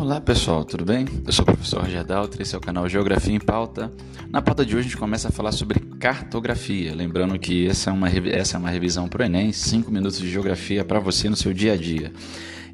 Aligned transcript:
Olá 0.00 0.18
pessoal, 0.18 0.64
tudo 0.64 0.82
bem? 0.82 1.04
Eu 1.26 1.30
sou 1.30 1.42
o 1.42 1.44
professor 1.44 1.82
Roger 1.82 2.02
Daltri, 2.02 2.42
esse 2.42 2.54
é 2.54 2.58
o 2.58 2.60
canal 2.60 2.88
Geografia 2.88 3.34
em 3.34 3.38
Pauta. 3.38 3.92
Na 4.30 4.40
pauta 4.40 4.64
de 4.64 4.74
hoje 4.74 4.86
a 4.86 4.88
gente 4.88 4.96
começa 4.96 5.28
a 5.28 5.30
falar 5.30 5.52
sobre 5.52 5.78
cartografia, 5.78 6.94
lembrando 6.94 7.38
que 7.38 7.68
essa 7.68 7.90
é 7.90 7.92
uma, 7.92 8.08
essa 8.08 8.56
é 8.56 8.58
uma 8.58 8.70
revisão 8.70 9.06
para 9.06 9.20
o 9.20 9.26
Enem, 9.26 9.52
5 9.52 9.90
minutos 9.90 10.18
de 10.18 10.30
geografia 10.30 10.82
para 10.86 10.98
você 10.98 11.28
no 11.28 11.36
seu 11.36 11.52
dia 11.52 11.74
a 11.74 11.76
dia. 11.76 12.14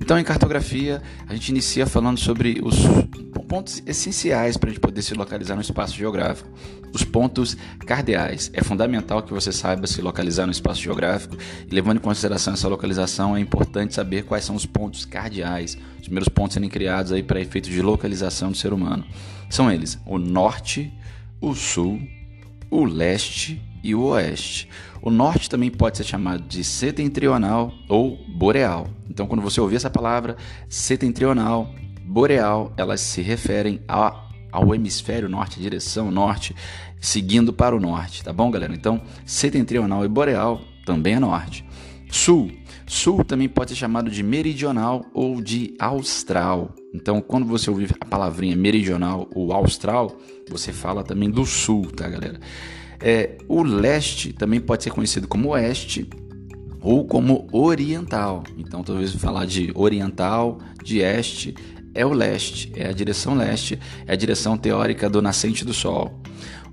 Então, 0.00 0.18
em 0.18 0.24
cartografia, 0.24 1.02
a 1.26 1.34
gente 1.34 1.48
inicia 1.48 1.86
falando 1.86 2.18
sobre 2.18 2.60
os 2.62 2.76
pontos 3.46 3.82
essenciais 3.86 4.56
para 4.56 4.68
a 4.68 4.72
gente 4.72 4.80
poder 4.80 5.02
se 5.02 5.14
localizar 5.14 5.54
no 5.54 5.60
espaço 5.60 5.96
geográfico. 5.96 6.48
Os 6.92 7.04
pontos 7.04 7.56
cardeais. 7.86 8.50
É 8.54 8.62
fundamental 8.62 9.22
que 9.22 9.32
você 9.32 9.52
saiba 9.52 9.86
se 9.86 10.00
localizar 10.00 10.46
no 10.46 10.52
espaço 10.52 10.80
geográfico 10.80 11.36
e, 11.70 11.74
levando 11.74 11.98
em 11.98 12.00
consideração 12.00 12.54
essa 12.54 12.68
localização, 12.68 13.36
é 13.36 13.40
importante 13.40 13.94
saber 13.94 14.24
quais 14.24 14.44
são 14.44 14.56
os 14.56 14.66
pontos 14.66 15.04
cardeais, 15.04 15.76
os 15.98 16.04
primeiros 16.04 16.28
pontos 16.28 16.54
serem 16.54 16.68
criados 16.68 17.12
aí 17.12 17.22
para 17.22 17.40
efeito 17.40 17.70
de 17.70 17.80
localização 17.82 18.50
do 18.50 18.56
ser 18.56 18.72
humano. 18.72 19.04
São 19.48 19.70
eles 19.70 19.98
o 20.06 20.18
norte, 20.18 20.92
o 21.40 21.54
sul, 21.54 22.00
o 22.70 22.84
leste 22.84 23.62
e 23.86 23.94
o 23.94 24.02
oeste. 24.02 24.68
O 25.00 25.10
norte 25.10 25.48
também 25.48 25.70
pode 25.70 25.96
ser 25.96 26.04
chamado 26.04 26.42
de 26.42 26.64
setentrional 26.64 27.72
ou 27.88 28.18
boreal. 28.28 28.88
Então, 29.08 29.26
quando 29.26 29.40
você 29.40 29.60
ouvir 29.60 29.76
essa 29.76 29.88
palavra 29.88 30.36
setentrional, 30.68 31.72
boreal, 32.04 32.72
elas 32.76 33.00
se 33.00 33.22
referem 33.22 33.80
a, 33.86 34.28
ao 34.50 34.74
hemisfério 34.74 35.28
norte, 35.28 35.60
direção 35.60 36.10
norte, 36.10 36.54
seguindo 37.00 37.52
para 37.52 37.76
o 37.76 37.80
norte, 37.80 38.24
tá 38.24 38.32
bom, 38.32 38.50
galera? 38.50 38.74
Então, 38.74 39.00
setentrional 39.24 40.04
e 40.04 40.08
boreal 40.08 40.60
também 40.84 41.14
é 41.14 41.20
norte. 41.20 41.64
Sul. 42.10 42.50
Sul 42.86 43.24
também 43.24 43.48
pode 43.48 43.70
ser 43.70 43.76
chamado 43.76 44.10
de 44.10 44.22
meridional 44.22 45.04
ou 45.12 45.40
de 45.40 45.74
austral. 45.78 46.74
Então, 46.94 47.20
quando 47.20 47.46
você 47.46 47.68
ouvir 47.68 47.94
a 48.00 48.04
palavrinha 48.04 48.56
meridional 48.56 49.28
ou 49.34 49.52
austral, 49.52 50.16
você 50.48 50.72
fala 50.72 51.02
também 51.02 51.30
do 51.30 51.44
sul, 51.44 51.90
tá, 51.90 52.08
galera? 52.08 52.40
É, 53.00 53.36
o 53.48 53.62
leste 53.62 54.32
também 54.32 54.60
pode 54.60 54.82
ser 54.82 54.90
conhecido 54.90 55.28
como 55.28 55.50
oeste 55.50 56.08
ou 56.80 57.04
como 57.04 57.48
oriental. 57.52 58.44
Então, 58.56 58.82
talvez 58.82 59.12
falar 59.14 59.46
de 59.46 59.72
oriental, 59.74 60.58
de 60.82 61.00
este, 61.00 61.54
é 61.94 62.04
o 62.04 62.12
leste, 62.12 62.70
é 62.76 62.88
a 62.88 62.92
direção 62.92 63.34
leste, 63.34 63.78
é 64.06 64.12
a 64.12 64.16
direção 64.16 64.56
teórica 64.56 65.08
do 65.08 65.20
nascente 65.22 65.64
do 65.64 65.72
sol. 65.72 66.20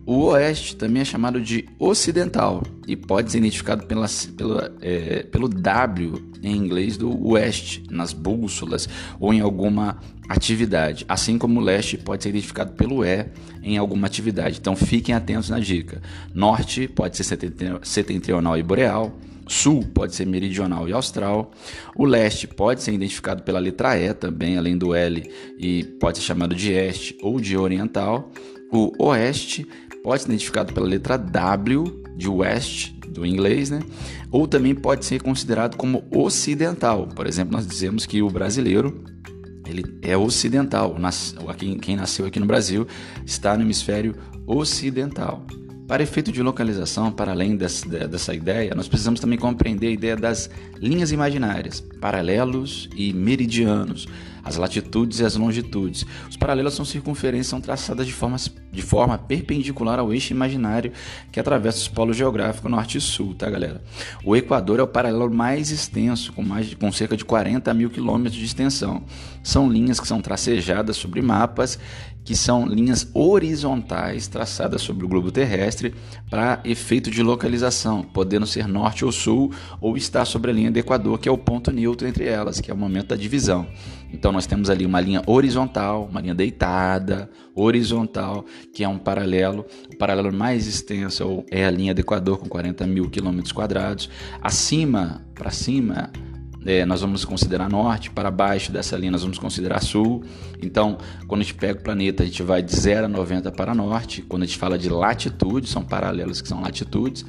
O 0.06 0.26
oeste 0.26 0.76
também 0.76 1.02
é 1.02 1.06
chamado 1.06 1.40
de 1.40 1.66
ocidental 1.80 2.62
e 2.86 2.96
pode 2.96 3.32
ser 3.32 3.38
identificado 3.38 3.86
pela, 3.86 4.06
pela, 4.36 4.76
é, 4.82 5.24
pelo 5.24 5.48
W 5.48 6.22
em 6.44 6.58
inglês 6.58 6.98
do 6.98 7.30
oeste, 7.30 7.84
nas 7.90 8.12
bússolas 8.12 8.90
ou 9.18 9.34
em 9.34 9.40
alguma 9.40 9.98
atividade, 10.28 11.06
assim 11.08 11.38
como 11.38 11.62
o 11.62 11.64
leste 11.64 11.98
pode 11.98 12.24
ser 12.24 12.30
identificado 12.30 12.74
pelo 12.74 13.06
E 13.06 13.28
em 13.62 13.78
alguma 13.78 14.08
atividade. 14.08 14.58
Então 14.60 14.76
fiquem 14.76 15.16
atentos 15.16 15.50
na 15.50 15.60
dica. 15.60 16.02
Norte 16.34 16.88
pode 16.90 17.16
ser 17.16 17.38
setentrional 17.82 18.58
e 18.58 18.64
boreal, 18.64 19.18
Sul 19.48 19.86
pode 19.94 20.16
ser 20.16 20.26
meridional 20.26 20.88
e 20.88 20.94
austral. 20.94 21.52
O 21.96 22.06
leste 22.06 22.48
pode 22.48 22.82
ser 22.82 22.94
identificado 22.94 23.44
pela 23.44 23.60
letra 23.60 23.98
E 23.98 24.14
também, 24.14 24.58
além 24.58 24.78
do 24.78 24.94
L, 24.94 25.30
e 25.58 25.84
pode 26.00 26.18
ser 26.18 26.24
chamado 26.26 26.56
de 26.56 26.72
este 26.72 27.18
ou 27.22 27.40
de 27.40 27.58
oriental. 27.58 28.32
O 28.72 29.06
oeste 29.06 29.68
pode 30.04 30.22
ser 30.22 30.30
identificado 30.30 30.74
pela 30.74 30.86
letra 30.86 31.18
W, 31.18 32.04
de 32.16 32.28
west, 32.28 32.92
do 33.08 33.26
inglês, 33.26 33.70
né? 33.70 33.80
Ou 34.30 34.48
também 34.48 34.76
pode 34.76 35.06
ser 35.06 35.22
considerado 35.22 35.78
como 35.78 36.04
ocidental. 36.12 37.08
Por 37.08 37.26
exemplo, 37.26 37.54
nós 37.54 37.66
dizemos 37.66 38.06
que 38.06 38.22
o 38.22 38.30
brasileiro 38.30 39.04
ele 39.66 39.84
é 40.02 40.18
ocidental. 40.18 40.96
Quem 41.82 41.96
nasceu 41.96 42.26
aqui 42.26 42.40
no 42.40 42.46
Brasil 42.46 42.86
está 43.26 43.56
no 43.56 43.64
hemisfério 43.64 44.16
ocidental. 44.46 45.46
Para 45.88 46.04
efeito 46.04 46.32
de 46.32 46.42
localização, 46.42 47.12
para 47.12 47.32
além 47.32 47.56
dessa, 47.56 48.34
ideia, 48.34 48.74
nós 48.76 48.88
precisamos 48.88 49.20
também 49.20 49.38
compreender 49.38 49.88
a 49.88 49.92
ideia 49.92 50.16
das 50.16 50.50
linhas 50.80 51.12
imaginárias, 51.12 51.82
paralelos 52.02 52.90
e 52.96 53.14
meridianos, 53.14 54.08
as 54.44 54.58
latitudes 54.58 55.20
e 55.20 55.26
as 55.26 55.36
longitudes. 55.36 56.06
Os 56.30 56.36
paralelos 56.36 56.74
são 56.74 56.84
circunferências 56.84 57.48
são 57.48 57.62
traçadas 57.62 58.06
de 58.06 58.14
forma, 58.14 58.38
de 58.72 58.82
forma 58.82 59.18
perpendicular 59.18 60.00
ao 60.00 60.14
eixo 60.14 60.34
imaginário 60.34 60.92
que 61.32 61.40
atravessa 61.40 61.78
os 61.78 61.88
polos 61.88 62.18
geográficos 62.18 62.70
norte 62.70 62.98
e 62.98 63.02
sul, 63.02 63.34
tá, 63.34 63.50
galera? 63.50 63.82
O 64.24 64.36
Equador 64.36 64.80
é 64.80 64.84
o 64.84 64.88
paralelo 64.88 65.34
mais 65.34 65.72
extenso, 65.72 66.34
com, 66.34 66.42
mais 66.42 66.74
com 66.74 66.92
cerca 66.92 67.16
de 67.16 67.24
40 67.24 67.74
mil 67.74 67.90
quilômetros 67.90 68.36
de 68.36 68.46
extensão. 68.46 69.04
São 69.44 69.70
linhas 69.70 70.00
que 70.00 70.08
são 70.08 70.22
tracejadas 70.22 70.98
sobre 70.98 71.22
mapas 71.22 71.80
que 72.24 72.36
são 72.36 72.66
linhas 72.66 73.10
horizontais 73.14 74.28
traçadas 74.28 74.82
sobre 74.82 75.06
o 75.06 75.08
globo 75.08 75.32
terrestre 75.32 75.94
para 76.30 76.62
efeito 76.64 77.12
de 77.12 77.22
localização, 77.22 78.02
podendo 78.02 78.48
ser 78.48 78.68
norte 78.68 79.04
ou 79.04 79.12
sul 79.12 79.52
ou 79.82 79.98
estar 79.98 80.26
sobre 80.26 80.52
a 80.52 80.54
linha 80.54 80.72
do 80.72 80.80
Equador, 80.80 81.20
que 81.20 81.28
é 81.28 81.32
o 81.32 81.38
ponto 81.38 81.72
neutro 81.72 82.08
entre 82.08 82.26
elas, 82.26 82.62
que 82.62 82.72
é 82.72 82.74
o 82.74 82.78
momento 82.78 83.08
da 83.08 83.16
divisão. 83.16 83.68
Então 84.12 84.32
nós 84.34 84.46
temos 84.46 84.70
ali 84.70 84.86
uma 84.86 85.00
linha 85.00 85.22
horizontal, 85.26 86.08
uma 86.10 86.20
linha 86.20 86.36
deitada, 86.36 87.30
horizontal, 87.56 88.46
que 88.74 88.84
é 88.84 88.88
um 88.88 88.98
paralelo. 88.98 89.66
O 89.94 89.98
paralelo 89.98 90.34
mais 90.34 90.68
extenso 90.68 91.44
é 91.50 91.66
a 91.66 91.72
linha 91.72 91.94
do 91.94 92.02
Equador 92.02 92.38
com 92.38 92.48
40 92.50 92.86
mil 92.88 93.10
quilômetros 93.10 93.52
quadrados. 93.52 94.10
Acima, 94.42 95.22
para 95.34 95.52
cima, 95.52 96.12
é, 96.66 96.86
nós 96.86 97.02
vamos 97.02 97.26
considerar 97.26 97.70
norte, 97.70 98.10
para 98.10 98.32
baixo 98.32 98.72
dessa 98.72 98.96
linha 98.96 99.12
nós 99.12 99.22
vamos 99.22 99.38
considerar 99.38 99.82
sul. 99.82 100.24
Então, 100.62 100.98
quando 101.28 101.42
a 101.42 101.44
gente 101.44 101.56
pega 101.56 101.80
o 101.80 101.84
planeta, 101.84 102.24
a 102.24 102.26
gente 102.26 102.42
vai 102.42 102.62
de 102.62 102.76
0 102.76 103.06
a 103.06 103.10
90 103.10 103.52
para 103.52 103.76
norte. 103.76 104.22
Quando 104.22 104.44
a 104.44 104.46
gente 104.46 104.58
fala 104.58 104.78
de 104.78 104.90
latitude, 104.90 105.68
são 105.68 105.84
paralelos 105.84 106.42
que 106.42 106.48
são 106.48 106.62
latitudes. 106.62 107.26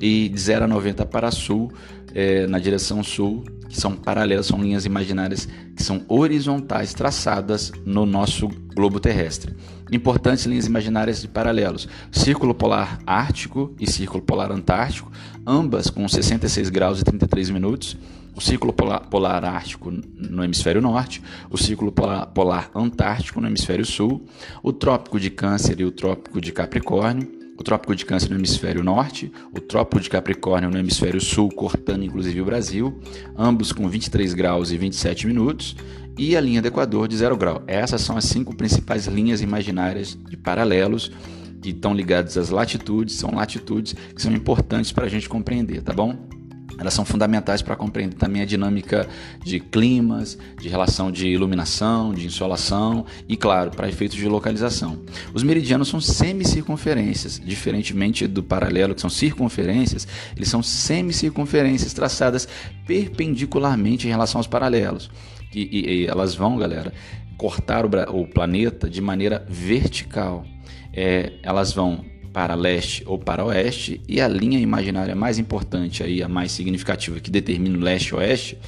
E 0.00 0.28
de 0.28 0.40
0 0.40 0.64
a 0.64 0.68
90 0.68 1.06
para 1.06 1.30
sul, 1.30 1.72
é, 2.14 2.46
na 2.46 2.58
direção 2.58 3.02
sul, 3.02 3.44
que 3.68 3.80
são 3.80 3.96
paralelas, 3.96 4.46
são 4.46 4.62
linhas 4.62 4.84
imaginárias 4.84 5.48
que 5.76 5.82
são 5.82 6.04
horizontais 6.08 6.94
traçadas 6.94 7.72
no 7.84 8.06
nosso 8.06 8.48
globo 8.74 9.00
terrestre. 9.00 9.54
Importantes 9.90 10.46
linhas 10.46 10.66
imaginárias 10.66 11.20
de 11.20 11.28
paralelos: 11.28 11.88
Círculo 12.12 12.54
Polar 12.54 13.00
Ártico 13.06 13.74
e 13.78 13.90
Círculo 13.90 14.22
Polar 14.22 14.52
Antártico, 14.52 15.10
ambas 15.46 15.90
com 15.90 16.08
66 16.08 16.70
graus 16.70 17.00
e 17.00 17.04
33 17.04 17.50
minutos 17.50 17.96
o 18.36 18.40
ciclo 18.40 18.72
polar, 18.72 19.08
polar, 19.08 19.44
ártico 19.44 19.92
no 20.18 20.42
hemisfério 20.42 20.82
norte, 20.82 21.22
o 21.48 21.56
ciclo 21.56 21.92
polar, 21.92 22.26
polar, 22.26 22.70
antártico 22.74 23.40
no 23.40 23.46
hemisfério 23.46 23.84
sul, 23.84 24.26
o 24.62 24.72
trópico 24.72 25.20
de 25.20 25.30
Câncer 25.30 25.80
e 25.80 25.84
o 25.84 25.92
trópico 25.92 26.40
de 26.40 26.50
Capricórnio, 26.50 27.43
o 27.56 27.62
trópico 27.62 27.94
de 27.94 28.04
Câncer 28.04 28.30
no 28.30 28.36
hemisfério 28.36 28.82
norte, 28.82 29.32
o 29.52 29.60
trópico 29.60 30.00
de 30.00 30.10
Capricórnio 30.10 30.70
no 30.70 30.78
hemisfério 30.78 31.20
sul, 31.20 31.48
cortando 31.50 32.04
inclusive 32.04 32.40
o 32.40 32.44
Brasil, 32.44 33.00
ambos 33.36 33.72
com 33.72 33.88
23 33.88 34.34
graus 34.34 34.70
e 34.70 34.76
27 34.76 35.26
minutos, 35.26 35.76
e 36.18 36.36
a 36.36 36.40
linha 36.40 36.62
do 36.62 36.68
Equador 36.68 37.08
de 37.08 37.16
0 37.16 37.36
grau. 37.36 37.62
Essas 37.66 38.00
são 38.00 38.16
as 38.16 38.24
cinco 38.24 38.54
principais 38.54 39.06
linhas 39.06 39.40
imaginárias 39.40 40.16
de 40.28 40.36
paralelos 40.36 41.10
que 41.60 41.70
estão 41.70 41.94
ligadas 41.94 42.36
às 42.36 42.50
latitudes, 42.50 43.16
são 43.16 43.34
latitudes 43.34 43.94
que 44.14 44.20
são 44.20 44.32
importantes 44.32 44.92
para 44.92 45.06
a 45.06 45.08
gente 45.08 45.28
compreender, 45.28 45.82
tá 45.82 45.92
bom? 45.92 46.28
Elas 46.78 46.94
são 46.94 47.04
fundamentais 47.04 47.62
para 47.62 47.76
compreender 47.76 48.16
também 48.16 48.42
a 48.42 48.44
dinâmica 48.44 49.08
de 49.42 49.60
climas, 49.60 50.38
de 50.60 50.68
relação 50.68 51.10
de 51.10 51.28
iluminação, 51.28 52.12
de 52.12 52.26
insolação 52.26 53.04
e, 53.28 53.36
claro, 53.36 53.70
para 53.70 53.88
efeitos 53.88 54.16
de 54.16 54.28
localização. 54.28 54.98
Os 55.32 55.42
meridianos 55.42 55.88
são 55.88 56.00
semicircunferências, 56.00 57.40
diferentemente 57.44 58.26
do 58.26 58.42
paralelo, 58.42 58.94
que 58.94 59.00
são 59.00 59.10
circunferências, 59.10 60.06
eles 60.36 60.48
são 60.48 60.62
semicircunferências 60.62 61.92
traçadas 61.92 62.48
perpendicularmente 62.86 64.06
em 64.06 64.10
relação 64.10 64.38
aos 64.38 64.46
paralelos. 64.46 65.10
E, 65.54 65.60
e, 65.60 66.02
e 66.02 66.06
elas 66.06 66.34
vão, 66.34 66.58
galera, 66.58 66.92
cortar 67.36 67.84
o, 67.84 68.20
o 68.20 68.26
planeta 68.26 68.88
de 68.88 69.00
maneira 69.00 69.44
vertical. 69.48 70.44
É, 70.92 71.32
elas 71.42 71.72
vão 71.72 72.04
para 72.34 72.56
leste 72.56 73.04
ou 73.06 73.16
para 73.16 73.44
oeste, 73.44 74.00
e 74.08 74.20
a 74.20 74.26
linha 74.26 74.58
imaginária 74.58 75.14
mais 75.14 75.38
importante 75.38 76.02
aí, 76.02 76.20
a 76.20 76.28
mais 76.28 76.50
significativa 76.50 77.20
que 77.20 77.30
determina 77.30 77.78
o 77.78 77.80
leste-oeste, 77.80 78.58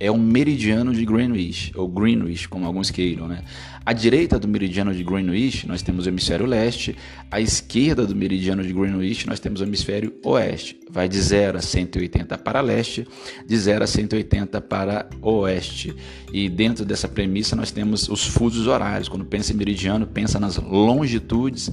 é 0.00 0.10
o 0.10 0.18
meridiano 0.18 0.92
de 0.92 1.04
Greenwich, 1.04 1.70
ou 1.76 1.86
Greenwich, 1.86 2.48
como 2.48 2.66
alguns 2.66 2.90
queiram, 2.90 3.28
né? 3.28 3.44
À 3.86 3.92
direita 3.92 4.36
do 4.36 4.48
meridiano 4.48 4.92
de 4.92 5.04
Greenwich, 5.04 5.68
nós 5.68 5.82
temos 5.82 6.06
o 6.06 6.08
hemisfério 6.08 6.44
leste, 6.44 6.96
à 7.30 7.40
esquerda 7.40 8.04
do 8.04 8.14
meridiano 8.16 8.64
de 8.64 8.72
Greenwich, 8.72 9.28
nós 9.28 9.38
temos 9.38 9.60
o 9.60 9.64
hemisfério 9.64 10.12
oeste. 10.24 10.80
Vai 10.90 11.08
de 11.08 11.20
0 11.20 11.58
a 11.58 11.62
180 11.62 12.36
para 12.38 12.60
leste, 12.60 13.06
de 13.46 13.56
0 13.56 13.84
a 13.84 13.86
180 13.86 14.60
para 14.62 15.08
oeste. 15.20 15.94
E 16.32 16.48
dentro 16.48 16.84
dessa 16.84 17.06
premissa 17.06 17.54
nós 17.54 17.70
temos 17.70 18.08
os 18.08 18.26
fusos 18.26 18.66
horários. 18.66 19.08
Quando 19.08 19.24
pensa 19.24 19.52
em 19.52 19.56
meridiano, 19.56 20.08
pensa 20.08 20.40
nas 20.40 20.56
longitudes 20.56 21.70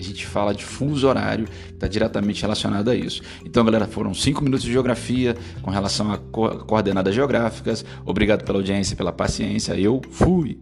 a 0.00 0.02
gente 0.02 0.26
fala 0.26 0.54
de 0.54 0.64
fuso 0.64 1.06
horário, 1.06 1.46
está 1.72 1.86
diretamente 1.86 2.42
relacionado 2.42 2.88
a 2.88 2.94
isso. 2.94 3.22
Então, 3.44 3.64
galera, 3.64 3.86
foram 3.86 4.14
cinco 4.14 4.42
minutos 4.42 4.64
de 4.64 4.72
geografia 4.72 5.36
com 5.62 5.70
relação 5.70 6.10
a 6.10 6.18
co 6.18 6.48
coordenadas 6.64 7.14
geográficas. 7.14 7.84
Obrigado 8.04 8.44
pela 8.44 8.58
audiência, 8.58 8.96
pela 8.96 9.12
paciência. 9.12 9.74
Eu 9.74 10.00
fui! 10.10 10.58